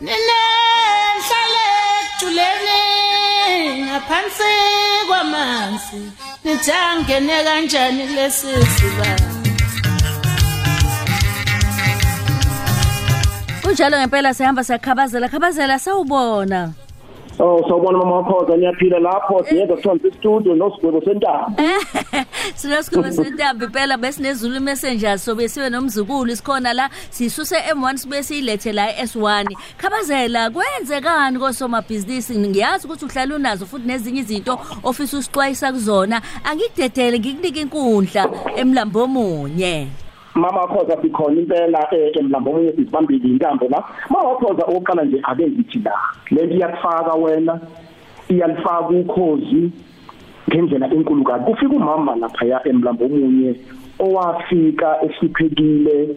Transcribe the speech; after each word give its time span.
ninenhlale 0.00 1.64
ejuleni 2.00 2.80
ngaphansi 3.86 4.52
kwamanzi 5.08 6.00
nithangene 6.44 7.36
kanjani 7.44 8.02
kulesi 8.08 8.52
sibani 8.74 9.36
kunjalo 13.62 13.96
ngempela 13.98 14.34
sihamba 14.34 14.64
siyakhabazela 14.64 15.28
khabazela 15.28 15.78
sawubona. 15.78 16.85
Oh 17.38 17.62
sawubona 17.68 17.98
mama 17.98 18.16
wakhoza 18.16 18.56
niyaphila 18.56 18.98
lapho 18.98 19.44
siyeza 19.44 19.74
kuthiwa 19.74 19.98
studio 20.18 20.54
nosigwebo 20.54 21.00
sentaba. 21.00 21.52
sinesigaba 22.54 23.12
sentambi 23.12 23.64
impela 23.64 23.96
besinezulu 23.96 24.60
messengers 24.60 25.24
so 25.24 25.34
besibe 25.34 25.70
nomzukulu 25.70 26.32
isikhona 26.32 26.72
la 26.72 26.90
sisuse 27.10 27.56
M1 27.56 27.96
sibe 27.96 28.22
siyilethe 28.22 28.72
la 28.72 28.92
S1 29.02 29.46
khabazela 29.76 30.50
kwenzekani 30.50 31.38
kosomabhizinisi? 31.38 32.38
Ngiyazi 32.38 32.86
ukuthi 32.86 33.04
uhlala 33.04 33.34
unazo 33.34 33.66
futhi 33.66 33.86
nezinye 33.86 34.20
izinto 34.20 34.58
ofisa 34.82 35.18
usixwayisa 35.18 35.72
kuzona. 35.72 36.22
Angikudedele 36.44 37.18
ngikunika 37.18 37.60
inkundla 37.60 38.28
emlambo 38.56 39.02
omunye. 39.02 39.88
Mama 40.36 40.60
wakhoza 40.60 41.02
sikhona 41.02 41.40
impela 41.40 41.88
emlambo 42.18 42.50
omunye 42.50 42.72
sisibambile 42.72 43.28
intambo 43.28 43.68
la. 43.68 43.82
Mama 44.10 44.28
wakhoza 44.28 44.64
oqala 44.66 45.04
nje 45.04 45.20
ake 45.22 45.46
ngithi 45.46 45.78
la. 45.78 45.92
Lento 46.30 46.54
iyakufaka 46.54 47.14
wena 47.14 47.60
iyalifaka 48.28 48.88
ukhozi 48.88 49.70
ngendlela 50.48 50.86
enkulu 50.94 51.24
kabi 51.24 51.44
kufika 51.44 51.74
umama 51.74 52.16
lapha 52.16 52.60
emlambo 52.68 53.04
omunye 53.04 53.54
owafika 53.98 54.88
esiphekile 55.04 56.16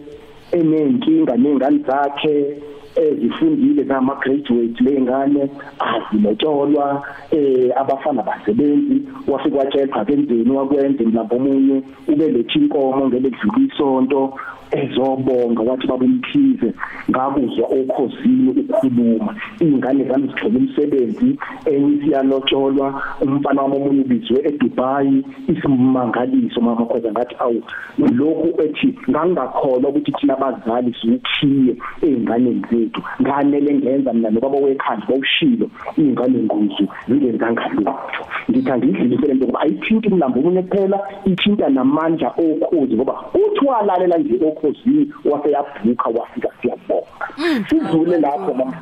enenkinga 0.52 1.36
nengane 1.36 1.78
zakhe 1.86 2.62
ezifundile 2.96 3.84
nama 3.84 4.14
graduate 4.14 4.84
lengane 4.84 5.50
azilotsholwa 5.78 7.06
eh 7.30 7.72
abafana 7.76 8.22
basebenzi. 8.22 9.02
Wafika 9.28 9.58
watshelwa 9.58 10.04
kenzeni 10.04 10.50
wakwenza 10.50 11.04
mlambo 11.04 11.36
omunye 11.36 11.82
ubelethe 12.08 12.58
inkomo 12.58 13.06
ngeledlula 13.08 13.58
isonto. 13.74 14.34
Ezobonga 14.70 15.62
wathi 15.62 15.86
babumkhize 15.86 16.72
ngakuzwa 17.10 17.66
okhosini 17.78 18.48
ukukhuluma. 18.50 19.34
Ingane 19.60 20.04
zami 20.04 20.28
zithola 20.28 20.58
umsebenzi 20.58 21.38
enye 21.66 22.02
siyalotsholwa 22.02 22.86
umfana 23.20 23.62
wami 23.62 23.76
omunye 23.76 24.00
ubizwe 24.00 24.38
eDubai 24.48 25.24
isimangaliso 25.48 26.60
mama 26.60 26.84
khoza 26.86 27.10
ngathi 27.12 27.34
awu 27.38 27.62
lokhu 28.18 28.62
ethi 28.62 28.88
ngangakholwa 29.10 29.90
ukuthi 29.90 30.12
thina 30.12 30.34
abazali 30.34 30.94
sikhiye 31.00 31.74
einganeni 32.02 32.62
zethu. 32.70 33.02
Nganele 33.20 33.74
ngenza 33.74 34.12
mina 34.12 34.30
nobaba 34.30 34.58
wekhaya 34.58 35.02
bawushilo 35.08 35.70
ingane 35.96 36.38
nguzu 36.38 36.84
zingenzanga 37.08 37.68
lutho. 37.74 38.22
Ngithi 38.50 38.70
angidlulisele 38.70 39.34
nto 39.34 39.46
ngoba 39.46 39.60
ayithinti 39.90 40.08
umlambo 40.08 40.38
omunye 40.40 40.62
kuphela 40.62 40.98
ithinta 41.24 41.68
namandla 41.68 42.28
okhozi 42.44 42.94
ngoba 42.94 43.14
uthi 43.34 43.64
walalela 43.66 44.18
nje 44.18 44.34
okhosini 44.48 45.12
waseyabhuka 45.24 46.08
wafika 46.16 46.48
siyabonga. 46.60 47.26
Sidlule 47.68 48.18
lapho 48.18 48.54
mama. 48.54 48.78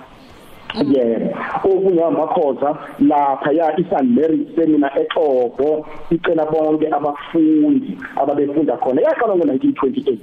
Yebo 0.74 1.30
okungamakhoza 1.64 2.77
lapha 3.00 3.52
ya 3.52 3.80
iSan 3.80 4.06
Mary 4.14 4.47
seminar 4.56 4.92
eXhobo 5.00 5.86
icela 6.10 6.44
bonke 6.47 6.86
abafundi 6.88 7.98
ababefunda 8.16 8.77
khona. 8.77 9.00
Yaqala 9.02 9.34
ngo1928 9.34 10.19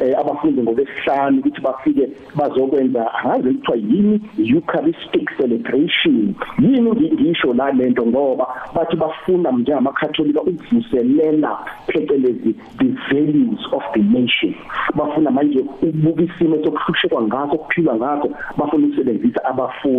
eh 0.00 0.18
abafundi 0.18 0.62
ngolesihlanu 0.62 1.38
ukuthi 1.38 1.60
bafike 1.60 2.08
bazokwenza 2.34 3.14
angazi 3.14 3.54
kuthiwa 3.54 3.76
yini 3.76 4.20
Eucharistic 4.38 5.30
celebration. 5.36 6.34
Yini 6.58 6.90
ngisho 6.90 7.54
la 7.54 7.72
lento 7.72 8.06
ngoba 8.06 8.46
bathi 8.74 8.96
bafunda 8.96 9.52
njengamakatholika 9.52 10.42
ukuvuselela 10.42 11.58
phecelezi 11.86 12.54
the 12.78 12.88
values 13.10 13.60
of 13.72 13.82
the 13.94 14.00
nation. 14.00 14.54
Bafuna 14.94 15.30
manje 15.30 15.58
ukubuka 15.58 16.22
isimo 16.22 16.56
sokuhlushekwa 16.64 17.22
ngaso 17.22 17.52
ukuphila 17.52 17.94
ngaso 17.94 18.28
bafuna 18.56 18.86
ukusebenzisa 18.86 19.44
abafundi. 19.44 19.89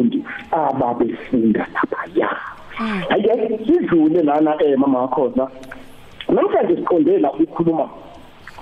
Ababefunda 0.52 1.68
lapha 1.74 2.04
ya 2.16 2.30
ake 3.10 3.60
sidlule 3.66 4.22
lana 4.24 4.56
eh 4.64 4.78
mama 4.78 5.02
wakho 5.02 5.34
namhlanje 6.30 6.76
siqondela 6.76 7.32
ukukhuluma 7.34 7.90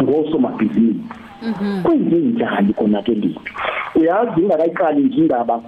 ngosomabhizinisi. 0.01 0.99
Kuyinjani 1.83 2.73
kona 2.73 3.01
ke 3.01 3.13
lipi 3.13 3.51
uyazi 3.95 4.41
ingakayiqali 4.41 5.03
nje 5.03 5.17
indaba 5.17 5.61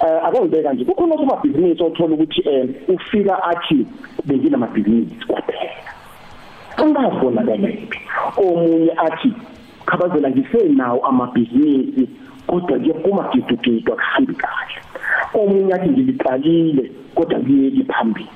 eh 0.00 0.24
akangibeka 0.24 0.72
nje. 0.72 0.84
Kukhona 0.84 1.14
osomabhizinisi 1.14 1.82
othola 1.82 2.14
ukuthi 2.14 2.40
eh 2.48 2.68
ufika 2.88 3.42
athi 3.44 3.86
benginamabhizinisi 4.24 5.26
kwaphela. 5.26 5.90
Ungazibona 6.82 7.42
kalephi 7.42 8.00
omunye 8.36 8.92
athi 8.96 9.32
khabazela 9.86 10.30
ngisenawo 10.30 11.06
amabhizinisi 11.06 12.08
kodwa 12.46 12.78
kuyaphuma 12.78 13.28
gidugidu 13.32 13.92
akuhambi 13.92 14.34
kahle. 14.34 14.89
Omunye 15.34 15.74
athi 15.74 15.88
ngiliqalile 15.90 16.90
kodwa 17.14 17.38
kuyeki 17.40 17.84
phambili. 17.84 18.28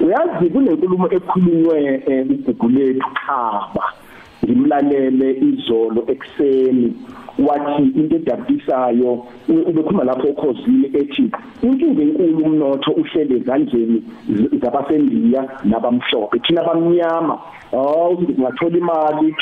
Uyazi 0.00 0.50
kunenkulumo 0.50 1.08
ekhulunywe 1.16 1.78
ugugu 2.20 2.68
lethu 2.68 3.10
khaba 3.14 3.84
ngimlalele 4.44 5.28
izolo 5.48 6.00
ekseni 6.12 6.94
wathi 7.38 7.82
into 7.82 8.16
edabisayo 8.16 9.26
ubekhuluma 9.48 10.04
lapho 10.04 10.28
ekhosini 10.28 10.86
ethi 11.00 11.30
inkinga 11.62 12.02
enkulu 12.02 12.44
umnotho 12.44 12.90
uhlele 12.92 13.36
ezandleni 13.36 14.02
zabasendiya 14.62 15.42
nabamhlophe 15.64 16.38
thina 16.38 16.60
abamnyama 16.62 17.38
hawu 17.78 18.26
singathola 18.26 18.78
imali. 18.78 19.34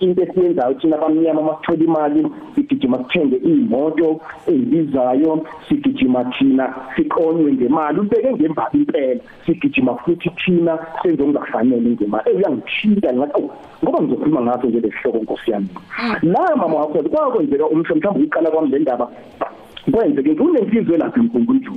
Into 0.00 0.22
esiyenzayo 0.22 0.74
thina 0.74 0.96
abamnyama 0.96 1.42
masithola 1.42 1.84
imali 1.84 2.26
sigijima 2.54 2.98
sithenge 2.98 3.36
imoto 3.36 4.20
ezibizayo 4.46 5.46
sigijima 5.68 6.24
thina 6.24 6.74
siqonywe 6.96 7.52
ngemali 7.52 8.00
ubeke 8.00 8.32
ngembabi 8.32 8.78
impela. 8.78 9.20
Sigijima 9.46 9.94
futhi 9.96 10.30
thina 10.30 10.78
senze 11.02 11.22
okungafanele 11.22 11.90
ngemali. 11.90 12.30
Eyangithinta 12.30 13.12
ngathi 13.14 13.42
ngoba 13.82 14.02
ngizokhuluma 14.02 14.40
ngaso 14.42 14.66
nje 14.66 14.80
lesihloko 14.80 15.18
nkosi 15.18 15.50
yami. 15.50 15.68
La 16.22 16.56
mama 16.56 16.76
wakho 16.76 17.02
kwakwenzeka 17.02 17.66
umhlo 17.66 17.96
mhlawumbe 17.96 18.26
uqala 18.26 18.50
kwami 18.50 18.68
le 18.68 18.78
ndaba 18.78 19.08
kwenzeke 19.92 20.34
kunenhliziyo 20.34 20.96
lapha 20.96 21.20
enkulunkulu 21.20 21.72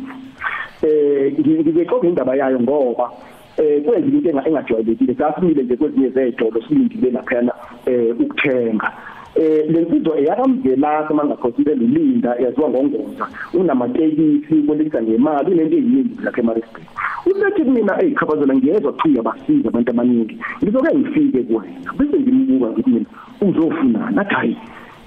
eh 0.84 1.34
ngizexoxa 1.39 2.07
indaba 2.07 2.35
yayo 2.35 2.59
ngoba 2.59 3.12
eh 3.59 3.83
kwenza 3.83 4.07
into 4.07 4.29
engajwayelekile 4.29 5.15
sasimile 5.15 5.63
nje 5.63 5.75
kwezinye 5.77 6.09
zezitolo 6.09 6.61
silindile 6.61 7.11
laphana 7.11 7.53
eh 7.85 8.15
ukuthenga. 8.19 8.91
Eh 9.35 9.69
lensizwa 9.71 10.19
eyakamvelaka 10.19 11.13
mangakhosile 11.13 11.75
lilinda 11.75 12.35
yaziwa 12.35 12.69
ngongoza. 12.69 13.27
Unamatekisi 13.53 14.53
ubolekisa 14.53 15.01
ngemali 15.01 15.51
unento 15.51 15.75
eyiningi 15.75 16.23
lapha 16.23 16.41
eMaritzburg. 16.41 16.85
Usethi 17.25 17.63
mina 17.63 18.03
eyikhabazela 18.03 18.55
ngiyezwa 18.55 18.91
thuya 18.93 19.21
basiza 19.21 19.69
abantu 19.69 19.91
abaningi. 19.91 20.37
Ngizoke 20.63 20.97
ngifike 20.97 21.43
kuwena 21.43 21.93
bese 21.97 22.19
ngimbuka 22.19 22.71
ngithi 22.71 22.89
mina 22.89 23.05
uzofuna 23.41 24.11
nathi 24.11 24.35
hayi 24.35 24.57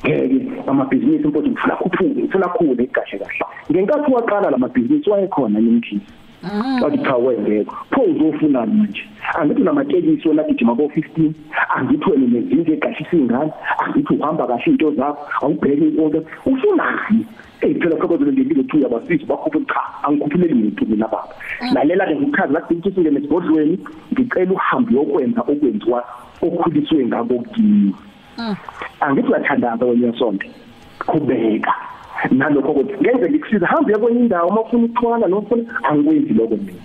ngeke 0.07 0.53
amabhizinisi 0.67 1.29
mfowethu 1.29 1.51
ngifuna 1.51 1.77
khuphuke 1.77 2.21
ngifuna 2.21 2.49
khule 2.49 2.87
kahle 2.87 3.19
kahle. 3.19 3.45
Ngenkathi 3.73 4.13
waqala 4.13 4.51
lamabhizinisi 4.51 5.11
wayekhona 5.11 5.59
yimkhisi 5.59 6.07
wathi 6.83 6.99
cha 6.99 7.17
wengekho 7.17 7.77
pho 7.91 8.03
uzofuna 8.03 8.67
manje. 8.67 9.05
Angithi 9.35 9.63
namatekisi 9.63 10.29
wona 10.29 10.43
gijima 10.43 10.75
ko 10.75 10.83
15 10.83 11.33
angithi 11.77 12.11
wena 12.11 12.27
nezinto 12.27 12.73
egashisa 12.73 13.17
ingane 13.17 13.53
angithi 13.79 14.15
uhamba 14.15 14.47
kahle 14.47 14.65
into 14.67 14.91
zakho 14.91 15.23
awubheke 15.43 15.85
inkonzo 15.89 16.25
ufunani 16.47 17.27
eh 17.61 17.77
phela 17.79 17.97
khona 17.97 18.33
ngempilo 18.33 18.63
thuya 18.63 18.89
basithi 18.89 19.25
bakhuphe 19.25 19.61
cha 19.67 19.81
angikhuphuleli 20.03 20.55
muntu 20.55 20.87
mina 20.87 21.09
baba. 21.09 21.29
Lalela 21.75 22.07
ke 22.07 22.17
ngikhazi 22.17 22.53
la 22.53 22.61
ukuthi 22.61 22.91
singene 22.95 23.19
esibodlweni 23.19 23.79
ngicela 24.13 24.53
uhambe 24.53 24.95
yokwenza 24.95 25.41
okwenziwa 25.41 26.05
okhuliswe 26.43 27.07
ngako 27.07 27.39
kimi 27.55 27.95
angithi 29.01 29.29
uyathandaza 29.29 29.85
wena 29.85 30.19
sonke 30.19 30.51
qhubeka. 30.99 31.92
Nalokho 32.31 32.71
ukuthi 32.73 32.95
ngenze 33.01 33.31
ngikusiza 33.31 33.67
hamba 33.67 33.99
kwenye 33.99 34.21
indawo 34.21 34.49
uma 34.49 34.61
ufuna 34.61 34.85
ukuxhwana 34.85 35.27
nofuna 35.27 35.63
angikwenzi 35.83 36.35
lokho 36.35 36.57
mina. 36.57 36.83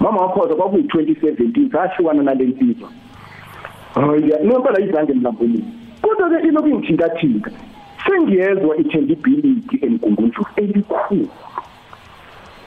Mama 0.00 0.20
wakho 0.20 0.40
kwakuyi 0.40 0.82
2017 0.82 1.72
sahlukana 1.72 2.22
nalensizwa 2.22 2.88
hayi 3.94 4.32
nempela 4.44 4.80
izange 4.80 5.12
mlambulini 5.12 5.64
kodwa 6.02 6.30
ke 6.30 6.48
iloku 6.48 6.68
ngithinta 6.68 7.08
thinta 7.08 7.50
sengiyezwa 8.06 8.76
i-tangibility 8.76 9.78
emgungunjulu 9.86 10.46
elikhulu. 10.56 11.28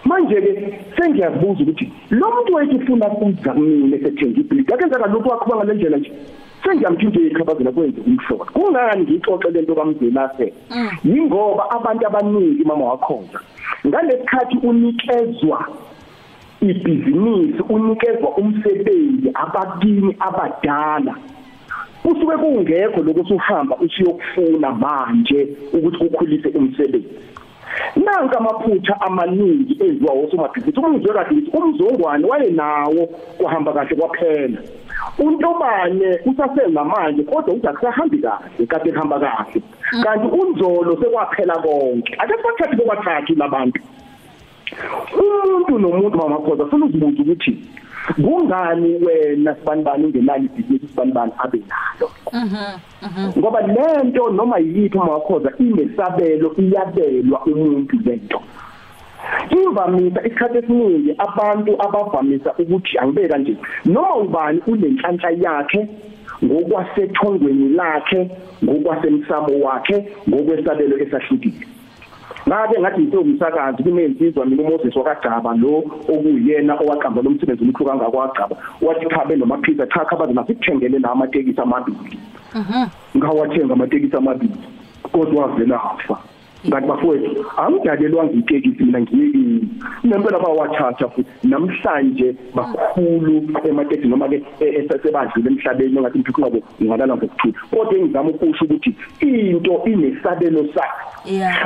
Manje 0.06 0.42
ke 0.42 0.80
sengiyazibuza 0.98 1.63
ukuthi 1.63 1.92
lo 2.10 2.31
muntu 2.31 2.54
wethu 2.54 2.75
ufuna 2.77 3.07
ukuza 3.07 3.54
kumina 3.54 3.95
esethengibility 3.98 4.74
akenzeka 4.74 5.07
lokhu 5.07 5.30
wakho 5.30 5.56
ngale 5.56 5.74
ndlela 5.74 5.98
nje. 5.98 6.12
Sengiyamthinta 6.63 7.19
iqhabazela 7.19 7.71
kwenze 7.71 8.01
umhlobo. 8.01 8.45
Kungani 8.54 9.04
ngixoxe 9.04 9.50
lento 9.51 9.75
kamzelase 9.75 10.54
yingoba 11.04 11.63
abantu 11.71 12.07
abaningi 12.07 12.63
mama 12.63 12.86
wakhona 12.86 13.39
ngalesikhathi 13.88 14.57
unikezwa 14.63 15.68
ibhizinisi 16.62 17.62
unikezwa 17.69 18.30
umsebenzi 18.38 19.31
abakini 19.33 20.15
abadala 20.19 21.15
kusuke 22.04 22.38
kungekho 22.38 23.01
lokuthi 23.01 23.33
uhamba 23.33 23.77
usiyokufuna 23.77 24.71
manje 24.71 25.48
ukuthi 25.74 26.06
ukhulise 26.06 26.50
umsebenzi. 26.50 27.10
Nanka 27.95 28.38
amaphutha 28.38 29.01
amaningi 29.01 29.77
enziwa 29.83 30.13
osomabhizinisi 30.13 30.80
uma 30.80 30.89
uzwe 30.89 31.13
kahle 31.13 31.38
ukuthi 31.38 31.57
umzongwane 31.57 32.25
wayenawo 32.27 33.07
kuhamba 33.38 33.74
kahle 33.74 33.95
kwaphela. 33.95 34.60
Untobane 35.19 36.19
usasenamanje 36.25 37.24
kodwa 37.24 37.54
uthi 37.54 37.68
akusahambi 37.68 38.18
kahle 38.18 38.65
kade 38.68 38.92
kuhamba 38.92 39.19
kahle. 39.19 39.62
Kanti 40.04 40.27
unzolo 40.27 40.98
sekwaphela 41.01 41.56
konke. 41.63 42.13
Ake 42.21 42.33
sibakhathi 42.38 42.75
bokwathathu 42.75 43.36
labantu. 43.36 43.81
Umuntu 45.19 45.80
nomuntu 45.80 46.18
mamakhoza 46.18 46.63
ufuna 46.63 46.86
uzibuza 46.86 47.21
ukuthi 47.21 47.57
kungani 48.16 48.96
wena 49.06 49.56
sibanibani 49.56 50.06
ungenalo 50.06 50.44
ibhizinisi 50.44 50.88
sibanibani 50.88 51.32
abe 51.38 51.62
nalo? 51.70 52.12
Ngoba 53.38 53.62
lento 53.62 54.30
noma 54.30 54.58
yiphi 54.60 54.98
makhoza 54.98 55.54
inesabelo 55.60 56.56
iyabelwa 56.58 57.46
umuntu 57.46 57.96
lento 58.06 58.42
imvamisa 59.50 60.20
isikhathi 60.28 60.58
esiningi 60.58 61.12
abantu 61.18 61.72
abavamisa 61.86 62.54
ukuthi 62.62 62.98
angibeka 62.98 63.38
nje 63.38 63.58
noma 63.86 64.16
ubani 64.16 64.60
unenhlanhla 64.68 65.30
yakhe 65.30 65.88
ngokwasethongweni 66.44 67.70
lakhe 67.70 68.30
ngokwasemsamo 68.64 69.54
wakhe 69.66 69.98
ngokwesabelo 70.30 70.96
esahlukile. 71.04 71.68
Ngake 72.48 72.80
ngathi 72.80 73.01
ngizomsakazi 73.01 73.84
kunensizwa 73.84 74.45
mina 74.45 74.63
uMoses 74.63 74.95
wakagcaba 74.95 75.54
lo 75.56 75.84
okuyena 76.10 76.74
owaqamba 76.81 77.22
lo 77.22 77.30
msebenzi 77.30 77.63
omkhulu 77.63 77.90
kangaka 77.90 78.18
wagcaba 78.18 78.56
wathi 78.81 79.06
cha 79.10 79.25
benomaphisa 79.25 79.88
cha 79.88 80.06
khabazi 80.06 80.34
nasikuthengele 80.34 81.00
la 81.00 81.12
amatekisi 81.12 81.62
amabili. 81.62 82.19
Mhm 82.56 82.88
ngawathenga 83.18 83.74
amatekisi 83.74 84.16
amabili 84.16 84.56
kodwa 85.12 85.45
wavela 85.45 85.84
afa. 85.84 86.18
Ngathi 86.68 86.88
bafowethu 86.88 87.45
angidalelwanga 87.57 88.33
itekisi 88.33 88.83
mina 88.83 89.01
ngiyekini 89.01 89.69
nempela 90.04 90.39
bawathatha 90.39 91.10
futhi. 91.10 91.48
Namhlanje 91.48 92.36
bakhulu 92.56 93.48
ematekisi 93.69 94.07
noma 94.07 94.30
ke 94.30 94.42
esebadlule 94.60 95.50
emhlabeni 95.50 96.00
ngathi 96.00 96.19
mphiko 96.19 96.42
ngabo 96.42 96.60
ngalala 96.83 97.15
ngokuthula 97.15 97.54
kodwa 97.71 97.98
engizama 97.98 98.30
ukusho 98.30 98.65
ukuthi 98.65 98.95
into 99.21 99.81
inesabelo 99.86 100.65
sakhe. 100.74 101.04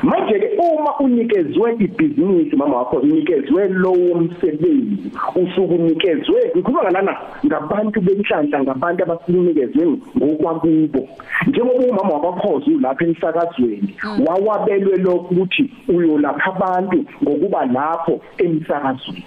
Manje 0.04 0.40
ke 0.40 0.50
uma 0.58 1.00
unikezwe 1.00 1.76
ibhizinisi 1.80 2.56
mama 2.56 2.78
wakho 2.78 2.98
unikezwe 2.98 3.68
lowo 3.68 4.16
msebenzi 4.16 5.12
usuku 5.36 5.76
unikezwe 5.76 6.52
ngikhuluma 6.56 6.84
ngalana 6.84 7.18
ngabantu 7.46 8.02
benhlanhla 8.02 8.64
ngabantu 8.64 9.04
abasinikezwe 9.04 9.98
ngokwakubo. 10.18 11.10
Njengoba 11.48 11.86
umama 11.86 12.14
wakho 12.14 12.62
lapha 12.82 13.06
emsakazweni 13.06 13.96
wawabelwe 14.26 14.87
uhlelwe 14.88 14.98
lokhu 15.04 15.34
ukuthi 15.34 15.72
uyolapha 15.88 16.56
abantu 16.56 17.06
ngokuba 17.24 17.66
lapho 17.66 18.22
emsakazweni. 18.38 19.24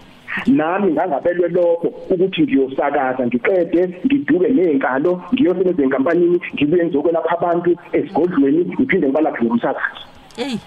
Nami 0.47 0.93
ngangabelwe 0.93 1.49
lokho 1.49 1.89
ukuthi 2.11 2.43
ngiyosakaza 2.43 3.27
ngiqede 3.27 3.83
ngiduke 4.07 4.49
nezinkalo 4.49 5.23
ngiyosebenza 5.33 5.83
enkampanini 5.83 6.41
ngibuye 6.55 6.85
ngizokwelapha 6.85 7.39
abantu 7.39 7.71
esigodlweni 7.93 8.61
ngiphinde 8.65 9.07
ngibalaphe 9.07 9.45
ngomsakazo. 9.45 10.05
Hey 10.37 10.59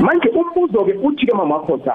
manje 0.00 0.28
umbuzo 0.28 0.84
ke 0.84 0.92
uthi 1.02 1.26
ke 1.26 1.34
mama 1.34 1.58
Khoza 1.60 1.94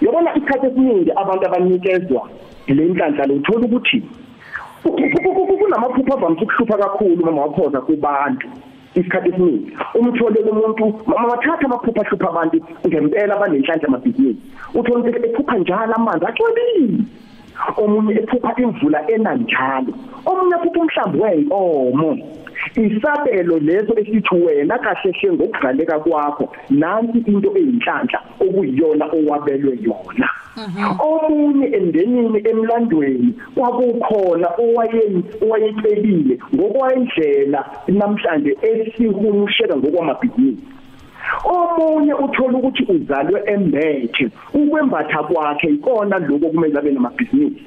yabona 0.00 0.36
isikhathi 0.36 0.66
esiningi 0.66 1.10
abantu 1.10 1.46
abanikezwa 1.46 2.28
le 2.66 2.84
nhlanhla 2.84 3.26
lo 3.26 3.34
uthola 3.34 3.64
ukuthi 3.66 4.02
kunamaphupho 5.58 6.12
avamise 6.14 6.44
ukuhlupha 6.44 6.78
kakhulu 6.78 7.24
mama 7.24 7.42
wakhoza 7.42 7.80
kubantu. 7.80 8.48
Isikhathi 8.94 9.28
esiningi. 9.28 9.76
Umthole 9.94 10.38
umuntu 10.40 10.84
mama 11.06 11.28
wathatha 11.28 11.64
amaphupha 11.66 12.02
ahlupha 12.02 12.28
abantu 12.28 12.56
ngempela 12.86 13.34
abanenhlanhla 13.36 13.88
amabhizinisi 13.88 14.40
uthola 14.74 15.00
ukuthi 15.00 15.28
ephupha 15.28 15.58
njalo 15.58 15.94
amanzi 15.94 16.24
acwebile 16.26 17.04
omunye 17.82 18.12
ephupha 18.20 18.52
imvula 18.62 18.98
enanjalo 19.14 19.92
omunye 20.26 20.54
ephupha 20.56 20.80
umhlambi 20.80 21.18
weenkomo 21.22 22.10
isabelo 22.76 23.58
leso 23.58 23.92
esithi 24.00 24.34
wena 24.34 24.78
kahle 24.78 25.10
hle 25.12 25.32
ngokugaleka 25.32 25.98
kwakho 26.04 26.44
nansi 26.70 27.18
into 27.30 27.50
eyinhlanhla 27.56 28.18
okuyiyona 28.44 29.04
owabelwe 29.16 29.78
yona. 29.86 30.28
Omunye 31.08 31.66
emndenini 31.76 32.38
emlandweni 32.50 33.30
kwakukhona 33.54 34.48
owayeni 34.64 35.20
owayecebile 35.42 36.34
ngokwendlela 36.54 37.60
namhlanje 37.98 38.52
esihumusheka 38.70 39.74
ngokwamabhizinisi. 39.76 40.66
Omunye 41.44 42.14
uthola 42.14 42.58
ukuthi 42.58 42.82
uzalwe 42.94 43.42
embethe 43.54 44.24
ukwembatha 44.54 45.22
kwakhe 45.28 45.68
ikona 45.76 46.18
lokho 46.18 46.48
kumele 46.50 46.78
abe 46.78 46.90
namabhizinisi. 46.92 47.62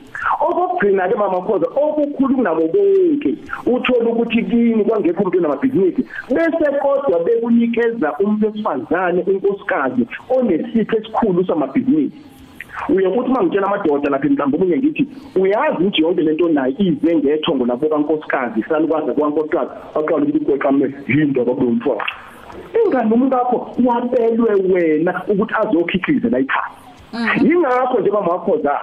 Okugcina 0.48 1.08
ke 1.10 1.16
mama 1.16 1.42
khoza 1.46 1.68
okukhulu 1.84 2.36
kunabo 2.36 2.68
bonke 2.74 3.32
uthola 3.66 4.10
ukuthi 4.10 4.44
kini 4.50 4.84
kwangekho 4.86 5.22
umuntu 5.22 5.38
onamabhizinisi 5.38 6.02
bese 6.36 6.68
kodwa 6.82 7.20
bekunikeza 7.26 8.08
umuntu 8.20 8.46
wesifazane 8.48 9.22
unkosikazi 9.30 10.04
onesipho 10.36 10.98
esikhulu 10.98 11.46
samabhizinisi. 11.46 12.31
Uyokuthi 12.90 13.30
mangitshela 13.32 13.68
amadoda 13.68 14.10
lapha 14.10 14.30
mhlawumbe 14.30 14.58
omunye 14.58 14.78
ngithi 14.78 15.08
uyazi 15.36 15.78
ukuthi 15.80 16.02
yonke 16.02 16.22
lento 16.22 16.50
nayo 16.50 16.74
ize 16.78 17.16
ngethongo 17.16 17.66
lapho 17.66 17.90
kankosikazi 17.90 18.64
salukwazi 18.70 19.12
kwankosikazi 19.12 19.72
aqala 19.96 20.24
ukuthi 20.24 20.46
kweqame 20.46 20.86
yinto 21.08 21.46
kwakulo 21.46 21.72
mfowabo 21.72 22.04
ingane 22.86 23.14
umuntu 23.14 23.36
wakho 23.38 23.58
wabelwe 23.86 24.52
wena 24.74 25.22
ukuthi 25.28 25.54
azokhicize 25.62 26.30
la 26.30 26.40
ekhaya 26.40 26.72
mm. 27.14 27.48
yingakho 27.48 28.00
nje 28.00 28.12
mama 28.12 28.32
wakho 28.32 28.58
za 28.58 28.82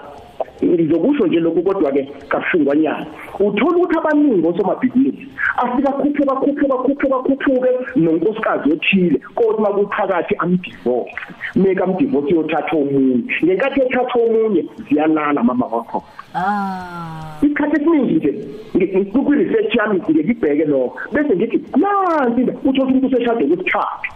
ngizokusho 0.65 1.27
nje 1.27 1.41
lokhu 1.41 1.63
kodwa 1.63 1.93
ke 1.93 2.03
kabuhlungwanyana. 2.29 3.07
Uthola 3.41 3.77
ukuthi 3.77 3.99
abaningi 3.99 4.47
osomabhizinisi 4.49 5.29
afika 5.57 5.93
khuphuka 5.93 6.35
khuphuka 6.35 6.77
khuphuka 6.85 7.19
khuphuke 7.19 7.71
nonkosikazi 7.97 8.73
othile 8.73 9.21
kodwa 9.35 9.61
makuphakathi 9.61 10.35
amdivorce. 10.39 11.13
Make 11.55 11.83
amdivorce 11.83 12.35
yothatha 12.35 12.77
omunye 12.77 13.23
ngenkathi 13.45 13.81
ethatha 13.81 14.19
omunye 14.19 14.65
ziyalala 14.89 15.43
mama 15.43 15.67
wakho. 15.67 16.05
Ah. 16.35 17.39
Isikhathi 17.43 17.77
esiningi 17.77 18.15
nje 18.15 19.05
kukwi 19.13 19.37
research 19.37 19.75
yami 19.77 20.01
ngikibheke 20.11 20.65
lokho 20.65 20.99
bese 21.13 21.37
ngithi 21.37 21.59
nansi 21.77 22.43
uthola 22.65 22.91
ukuthi 22.91 23.07
useshade 23.07 23.47
kwesithathu. 23.47 24.11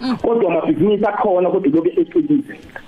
Mm. 0.00 0.16
kodwa 0.16 0.52
amabhizinisi 0.52 1.06
akhona 1.06 1.50
kodwa 1.50 1.70
lokho 1.72 2.00
eqinizeka 2.00 2.80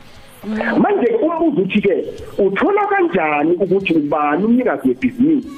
manje 0.56 1.08
umbuzo 1.22 1.62
uthi 1.62 1.80
ke 1.80 2.04
uthola 2.38 2.86
kanjani 2.86 3.52
ukuthi 3.52 3.94
ubani 3.94 4.44
umnikazi 4.44 4.88
webhizinisi? 4.88 5.48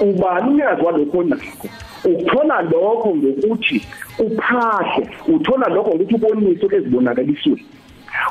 Ubani 0.00 0.48
umnikazi 0.50 0.82
walokho 0.82 1.18
onakho 1.18 1.68
uthola 2.04 2.62
lokho 2.62 3.16
ngokuthi 3.16 3.86
uphahle 4.18 5.08
uthola 5.28 5.68
lokho 5.68 5.90
ngokuthi 5.90 6.14
ubonise 6.14 6.66
ezibonakalisweni. 6.76 7.66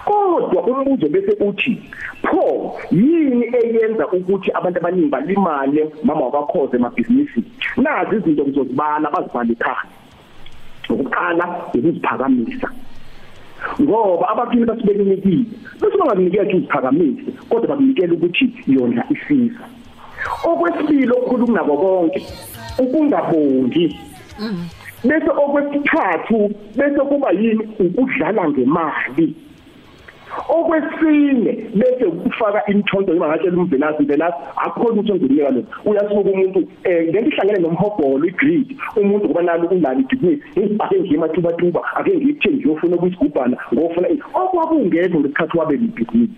Kodwa 0.06 0.63
umbuzo 0.63 1.10
bese 1.10 1.32
uthi 1.44 1.82
pho 2.24 2.80
yini 2.91 3.46
eyenza 3.56 4.08
ukuthi 4.08 4.51
abantu 4.51 4.80
abaningi 4.80 5.10
balimale 5.10 5.89
mama 6.03 6.25
wakhoze 6.25 6.77
emabhizinisi 6.77 7.44
nazi 7.77 8.15
izinto 8.15 8.44
ngizozibala 8.44 9.12
bazibhale 9.12 9.56
phansi 9.56 9.96
ukuqala 10.89 11.46
ukuziphakamisa. 11.74 12.70
Ngoba 13.82 14.30
abakini 14.30 14.65
basibekinikile 14.65 15.46
bese 15.82 15.98
bangakunikela 15.98 16.51
iziphakamise 16.51 17.32
kodwa 17.50 17.68
bakunikela 17.70 18.13
ukuthi 18.13 18.46
yona 18.68 19.06
isiza. 19.13 19.65
Okwesibili 20.44 21.12
okukhulu 21.12 21.46
kunabo 21.46 21.77
konke 21.77 22.22
ukungabongi. 22.80 23.86
Bese 25.03 25.30
okwesithathu 25.44 26.38
bese 26.77 27.01
kuba 27.10 27.32
yini 27.32 27.63
ukudlala 27.80 28.50
ngemali. 28.50 29.36
Okwesine 30.51 31.51
bese 31.79 32.05
ukufaka 32.05 32.65
imthonto 32.72 33.13
noma 33.13 33.27
ngatshela 33.27 33.58
umvelasi 33.58 34.03
velasi 34.03 34.38
akukhona 34.63 34.93
ukuthi 34.93 35.12
onginika 35.12 35.50
lo 35.50 35.63
uyasuka 35.86 36.29
umuntu 36.29 36.60
eh 36.84 37.08
ngeke 37.10 37.29
ihlangene 37.29 37.60
nomhobholo 37.60 38.25
igrid. 38.25 38.67
Umuntu 38.96 39.27
kuba 39.27 39.41
nalo 39.41 39.67
unalo 39.67 40.00
ibusiness 40.00 40.39
ake 40.79 41.00
ngiyima 41.00 41.29
tuba 41.29 41.53
tuba 41.53 41.81
ake 41.96 42.12
ngiyithenje 42.17 42.58
ngiyofuna 42.58 42.96
ukusigubhana 42.96 43.58
ngofuna 43.74 44.08
okwakungekho 44.34 45.20
ngesikhathi 45.20 45.58
wabe 45.58 45.75
libusiness 45.77 46.29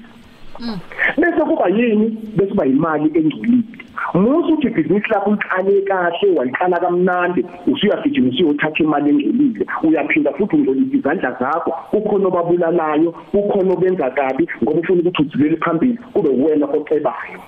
bese 1.17 1.41
kuba 1.49 1.67
yini? 1.69 2.07
Bese 2.37 2.51
kuba 2.51 2.65
imali 2.65 3.11
engcolile. 3.17 3.82
Musu 4.13 4.53
uthi 4.53 4.67
ibhizinisi 4.67 5.09
lakho 5.09 5.29
uliqale 5.29 5.81
kahle 5.81 6.37
waliqala 6.37 6.79
kamnandi 6.79 7.45
usuyagijima 7.67 8.29
usuyothatha 8.29 8.83
imali 8.83 9.09
engcolile. 9.09 9.65
Uyaphinda 9.83 10.33
futhi 10.33 10.55
ungcolisa 10.55 10.97
izandla 10.97 11.31
zakho. 11.39 11.71
Kukhona 11.91 12.27
obabulalayo 12.27 13.11
kukhona 13.31 13.73
obenza 13.73 14.09
kabi 14.11 14.47
ngoba 14.63 14.79
ufuna 14.79 15.01
ukuthi 15.01 15.21
udzilele 15.21 15.57
phambili 15.57 15.97
kube 16.13 16.29
wena 16.29 16.65
ocebayo. 16.65 17.41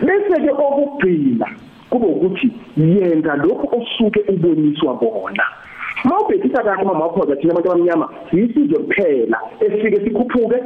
Bese 0.00 0.40
ke 0.42 0.50
okugcina 0.50 1.46
kube 1.90 2.06
ukuthi 2.06 2.52
yenza 2.76 3.36
lokho 3.36 3.66
osuke 3.76 4.20
uboniswa 4.28 4.94
bona. 4.94 5.44
Mawubhekisa 6.04 6.62
kahle 6.62 6.84
mama 6.84 7.06
wakho 7.06 7.34
thina 7.34 7.52
abantu 7.52 7.70
abamnyama 7.72 8.08
siyisizwe 8.30 8.78
kuphela 8.78 9.38
esifike 9.60 10.00
sikhuphuke 10.04 10.58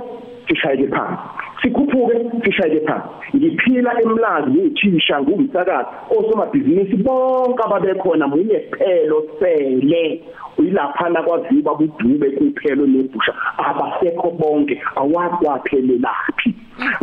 sishayeke 0.49 0.87
phansi. 0.89 1.23
Sikhuphuke 1.63 2.15
sishayeke 2.45 2.87
phansi 2.87 3.37
ngiphila 3.37 4.03
emlazi 4.03 4.51
ngithisha 4.51 5.23
ngumsakazi 5.23 5.89
osomabhizinisi 6.17 6.97
bonke 6.97 7.63
ababekhona 7.65 8.27
munye 8.29 8.59
kuphelo 8.59 9.19
sele. 9.39 10.23
Uyilaphana 10.59 11.23
kwaziba 11.23 11.75
budube 11.75 12.31
kuphelo 12.31 12.87
nebusha 12.87 13.33
abasekho 13.59 14.31
bonke 14.31 14.83
awazi 14.97 15.45
waphelelaphi 15.47 16.55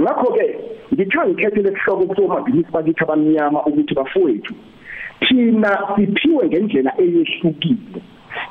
ngakho 0.01 0.33
ke 0.33 0.45
ngithiwa 0.93 1.27
ngikhethele 1.27 1.69
esihloko 1.69 2.05
kusomabhizinisi 2.05 2.71
bakithi 2.71 3.03
abamnyama 3.03 3.65
ukuthi 3.65 3.93
bafowethu 3.95 4.53
thina 5.21 5.71
siphiwe 5.95 6.47
ngendlela 6.47 6.91
eyehlukile. 7.01 8.01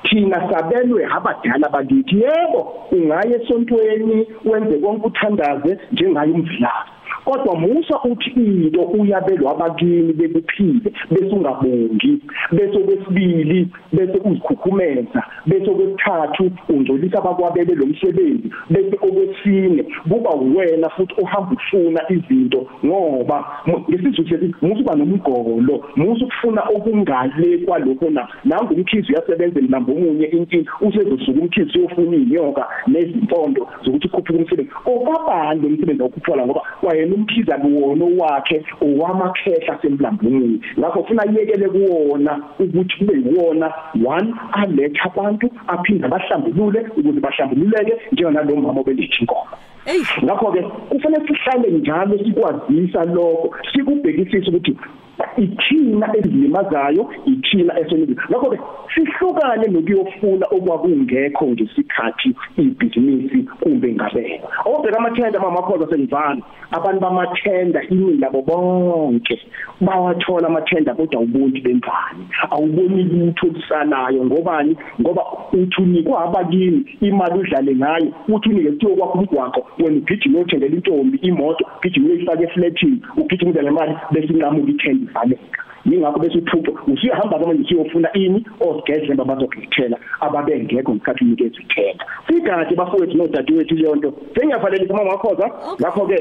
Thina 0.09 0.39
sabelwe 0.51 1.07
abadala 1.17 1.69
bakithi 1.69 2.17
yebo 2.25 2.61
ungaya 2.93 3.37
esontweni 3.43 4.27
wenze 4.45 4.79
konke 4.79 5.07
uthandaze 5.07 5.79
njengayo 5.93 6.35
umdlavu 6.35 6.96
kodwa 7.27 7.57
musa 7.57 8.01
uthi 8.05 8.31
into 8.31 8.83
uyabelwa 8.83 9.51
abakini 9.53 10.13
bekuphile 10.13 10.91
bese 11.11 11.35
ungabongi 11.37 12.23
bese 12.53 12.79
kwesibili 12.79 13.69
bese 13.93 14.19
uzikhukhumeza 14.25 15.23
bese 15.47 15.71
kwesithathu 15.71 16.51
ungcolisa 16.69 17.19
abakwabele 17.19 17.75
lo 17.75 17.87
msebenzi 17.87 18.51
bese 18.71 18.97
okwesine 19.03 19.85
kuba 20.09 20.31
wena 20.31 20.89
futhi 20.89 21.15
ohamba 21.23 21.57
ufuna 21.57 22.01
izinto 22.09 22.67
ngoba 22.85 23.45
ngesizwe 23.89 24.25
sethi 24.29 24.55
musa 24.63 24.81
uba 24.81 24.95
nomgolo 24.95 25.85
musa 25.97 26.25
ukufuna 26.25 26.63
okungale 26.77 27.59
kwalokho 27.59 28.11
na? 28.11 28.29
Nangu 28.45 28.75
umkhizi 28.75 29.13
uyasebenza 29.13 29.61
namba 29.69 29.93
omunye 29.93 30.27
inkinga 30.27 30.73
usezosuka 30.81 31.41
umkhizi 31.41 31.79
uyofuna 31.79 32.17
inyoka 32.17 32.67
nezimpondo 32.87 33.69
zokuthi 33.85 34.07
ukhuphuka 34.07 34.39
umsebenzi. 34.39 34.71
Okabani 34.85 35.63
lo 35.63 35.69
msebenzi 35.69 36.03
okuphula 36.03 36.47
ngoba 36.47 36.63
wayena 36.83 37.16
umkhiza 37.17 37.55
kuwona 37.59 38.05
wakhe 38.19 38.57
owamakhehla 38.87 39.79
semlambungini 39.83 40.61
ngakho 40.79 41.01
ufuna 41.01 41.23
yekele 41.35 41.69
kuwona 41.69 42.33
ukuthi 42.59 42.97
kube 42.99 43.15
yiwona 43.25 43.67
one 44.17 44.35
aletha 44.53 45.05
abantu 45.11 45.47
aphinda 45.67 46.09
bahlambulule 46.09 46.81
ukuze 46.97 47.21
bahlambululeke 47.21 47.95
njengana 48.13 48.43
lo 48.43 48.57
mama 48.57 48.81
obelithi 48.81 49.21
inkomo 49.21 49.57
Ey 49.87 50.03
ngakho 50.25 50.53
ke 50.53 50.63
kufanele 50.63 51.27
sihlale 51.27 51.71
njalo 51.71 52.19
sikwazisa 52.19 53.05
lokho 53.05 53.55
sikubhekisisa 53.73 54.49
ukuthi 54.51 54.77
ithina 55.37 56.07
ezilimazayo 56.19 57.03
ithina 57.27 57.81
esonile 57.81 58.17
ngakho 58.31 58.51
ke 58.51 58.59
sihlukane 58.95 59.67
nokuyofuna 59.69 60.47
okwakungekho 60.57 61.47
ngesikhathi 61.47 62.31
ibhizinisi 62.59 63.39
kumbe 63.61 63.93
ngabela 63.95 64.49
obheka 64.65 64.99
amathenda 64.99 65.41
mama 65.41 65.57
makhoza 65.61 65.91
senivana 65.91 66.43
abantu 66.71 67.01
bamathenda 67.01 67.83
iningi 67.83 68.19
labo 68.19 68.43
bonke 68.43 69.37
bawathola 69.81 70.47
amathenda 70.49 70.95
kodwa 70.95 71.21
ubuntu 71.21 71.63
bengane 71.63 72.25
awuboni 72.51 73.03
lutho 73.03 73.47
lusalayo 73.47 74.25
ngobani? 74.25 74.77
Ngoba 75.01 75.23
uthunikwa 75.63 76.25
abakini 76.25 76.85
imali 77.01 77.39
udlale 77.41 77.75
ngayo. 77.77 78.13
Uthi 78.29 78.49
unike 78.49 78.71
kuthiwa 78.71 78.97
kwakho 78.97 79.19
umgwaqo 79.19 79.67
wena 79.79 79.97
ugijima 79.97 80.39
uyothengela 80.39 80.75
intombi 80.75 81.19
imoto 81.23 81.65
ugijima 81.79 82.09
uyifaka 82.09 82.43
eflatini 82.43 83.01
ugijima 83.17 83.51
uze 83.51 83.63
ngemali 83.63 83.95
bese 84.13 84.33
inqamuka 84.33 84.71
ithenda 84.71 85.11
ivaleka 85.11 85.63
yingakho 85.91 86.19
bese 86.19 86.39
uthutho 86.39 86.73
usuyahamba 86.93 87.39
manje 87.39 87.63
usiyofuna 87.63 88.13
ini 88.13 88.45
osigedlemba 88.61 89.25
bazokuthela 89.25 89.97
ababengekho 90.21 90.93
ngesikhathi 90.95 91.25
unikeza 91.25 91.61
ithenda 91.63 92.05
sikade 92.27 92.75
bafowethu 92.75 93.17
nodadewethu 93.17 93.75
leyo 93.75 93.97
nto 93.97 94.15
sengiyavalelisa 94.35 94.95
mama 94.95 95.11
wakhoza. 95.11 95.51
Ngakho 95.81 96.07
ke 96.07 96.19